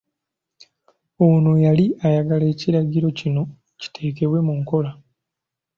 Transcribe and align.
Ono 1.25 1.51
yali 1.65 1.85
ayagala 2.07 2.45
ekiragiro 2.53 3.07
kino 3.19 3.41
kiteekebwe 3.79 4.39
mu 4.47 4.53
nkola. 4.61 4.91